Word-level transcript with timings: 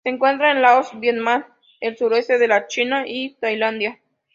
Se 0.03 0.09
encuentra 0.09 0.49
en 0.51 0.63
Laos, 0.63 0.99
Vietnam, 0.99 1.45
el 1.79 1.95
sureste 1.95 2.39
de 2.39 2.47
la 2.47 2.65
China 2.65 3.03
y 3.05 3.35
Tailandia. 3.35 3.99